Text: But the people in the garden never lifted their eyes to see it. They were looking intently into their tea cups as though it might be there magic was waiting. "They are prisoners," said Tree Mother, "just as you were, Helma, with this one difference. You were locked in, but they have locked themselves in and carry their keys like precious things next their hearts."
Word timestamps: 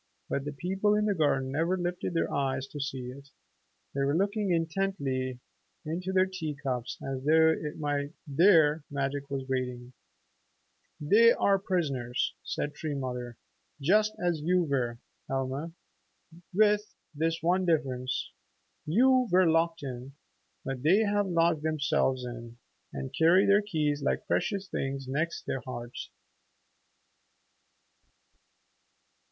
But 0.29 0.45
the 0.45 0.51
people 0.51 0.95
in 0.95 1.05
the 1.05 1.13
garden 1.13 1.51
never 1.51 1.77
lifted 1.77 2.15
their 2.15 2.33
eyes 2.33 2.65
to 2.69 2.79
see 2.79 3.11
it. 3.11 3.29
They 3.93 4.01
were 4.01 4.17
looking 4.17 4.49
intently 4.49 5.39
into 5.85 6.11
their 6.11 6.25
tea 6.25 6.55
cups 6.55 6.97
as 7.03 7.23
though 7.23 7.49
it 7.51 7.77
might 7.77 8.09
be 8.25 8.33
there 8.35 8.83
magic 8.89 9.29
was 9.29 9.45
waiting. 9.47 9.93
"They 10.99 11.33
are 11.33 11.59
prisoners," 11.59 12.33
said 12.43 12.73
Tree 12.73 12.95
Mother, 12.95 13.37
"just 13.79 14.15
as 14.17 14.39
you 14.41 14.63
were, 14.63 14.97
Helma, 15.27 15.71
with 16.51 16.95
this 17.13 17.37
one 17.43 17.63
difference. 17.67 18.31
You 18.87 19.27
were 19.29 19.45
locked 19.47 19.83
in, 19.83 20.13
but 20.65 20.81
they 20.81 21.01
have 21.01 21.27
locked 21.27 21.61
themselves 21.61 22.25
in 22.25 22.57
and 22.91 23.13
carry 23.15 23.45
their 23.45 23.61
keys 23.61 24.01
like 24.01 24.25
precious 24.25 24.67
things 24.67 25.07
next 25.07 25.45
their 25.45 25.61
hearts." 25.63 26.09